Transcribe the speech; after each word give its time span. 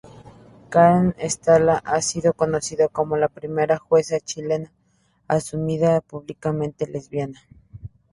Karen 0.71 1.13
Atala 1.21 1.77
ha 1.85 2.01
sido 2.01 2.33
conocida 2.33 2.87
como 2.87 3.17
la 3.17 3.27
primera 3.27 3.77
jueza 3.77 4.19
chilena 4.19 4.73
asumida 5.27 6.01
públicamente 6.01 6.87
lesbiana. 6.87 7.39